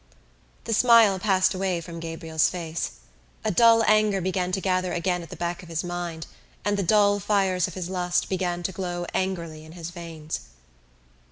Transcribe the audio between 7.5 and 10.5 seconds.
of his lust began to glow angrily in his veins.